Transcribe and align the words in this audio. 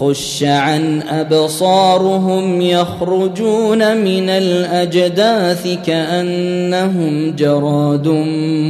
خش 0.00 0.42
عن 0.42 1.02
أبصارهم 1.02 2.60
يخرجون 2.60 3.96
من 3.96 4.28
الأجداث 4.28 5.78
كأنهم 5.86 7.36
جراد 7.36 8.08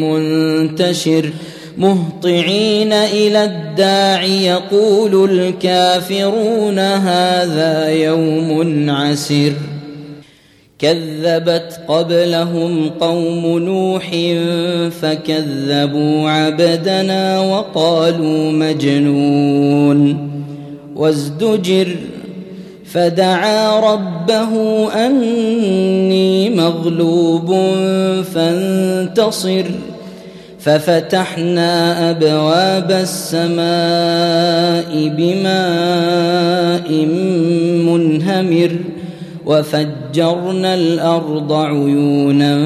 منتشر. 0.03 1.31
مهطعين 1.79 2.93
إلى 2.93 3.45
الداع 3.45 4.25
يقول 4.25 5.31
الكافرون 5.31 6.79
هذا 6.79 7.89
يوم 7.89 8.91
عسر. 8.91 9.53
كذبت 10.79 11.81
قبلهم 11.89 12.91
قوم 13.01 13.59
نوح 13.59 14.11
فكذبوا 15.01 16.31
عبدنا 16.31 17.41
وقالوا 17.41 18.53
مجنون. 18.53 20.34
وازدجر 20.97 21.97
فدعا 22.85 23.81
ربه 23.93 24.53
أني 25.07 26.51
مغلوب 26.51 27.55
فانتصر 28.35 29.65
ففتحنا 30.59 32.11
أبواب 32.11 32.91
السماء 32.91 33.65
بماء 35.09 36.93
منهمر 37.87 38.77
وفجرنا 39.47 40.75
الأرض 40.75 41.53
عيونا 41.53 42.65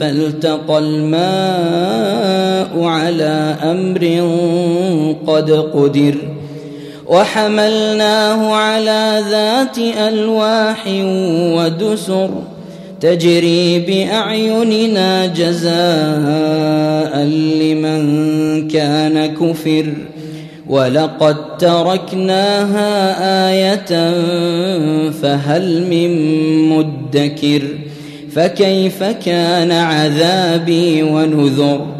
فالتقى 0.00 0.78
الماء 0.78 2.84
على 2.84 3.56
أمر 3.62 4.04
قد 5.26 5.50
قدر 5.50 6.14
وحملناه 7.10 8.54
على 8.54 9.22
ذات 9.30 9.78
ألواح 9.78 10.84
ودسر 11.56 12.30
تجري 13.00 13.78
بأعيننا 13.78 15.26
جزاء 15.26 17.18
لمن 17.62 18.68
كان 18.68 19.26
كفر 19.34 19.86
ولقد 20.68 21.58
تركناها 21.58 22.90
آية 23.50 24.12
فهل 25.10 25.86
من 25.90 26.12
مدكر 26.68 27.62
فكيف 28.34 29.02
كان 29.02 29.72
عذابي 29.72 31.02
ونذر 31.02 31.99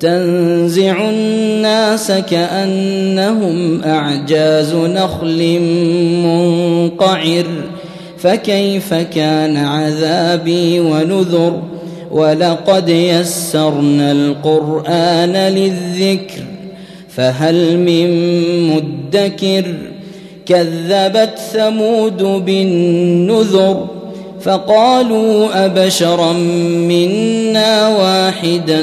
تنزع 0.00 1.10
الناس 1.10 2.12
كأنهم 2.12 3.82
أعجاز 3.82 4.74
نخل 4.74 5.60
منقعر 6.24 7.46
فكيف 8.18 8.94
كان 8.94 9.56
عذابي 9.56 10.80
ونذر 10.80 11.62
ولقد 12.10 12.88
يسرنا 12.88 14.12
القرآن 14.12 15.32
للذكر 15.32 16.42
فهل 17.08 17.78
من 17.78 18.08
مدكر 18.70 19.74
كذبت 20.46 21.38
ثمود 21.52 22.22
بالنذر 22.22 23.86
فقالوا 24.40 25.66
أبشرا 25.66 26.32
منا 26.88 27.88
واحدا 27.88 28.82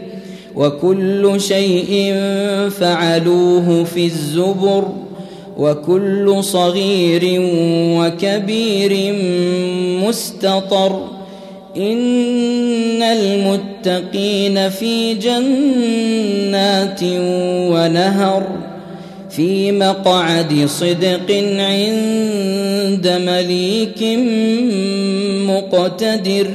وكل 0.55 1.41
شيء 1.41 2.13
فعلوه 2.79 3.83
في 3.83 4.05
الزبر 4.05 4.87
وكل 5.57 6.37
صغير 6.43 7.21
وكبير 7.99 9.13
مستطر 10.07 11.07
إن 11.77 13.01
المتقين 13.01 14.69
في 14.69 15.13
جنات 15.13 16.99
ونهر 17.73 18.47
في 19.29 19.71
مقعد 19.71 20.65
صدق 20.65 21.31
عند 21.59 23.07
مليك 23.25 24.03
مقتدر 25.47 26.47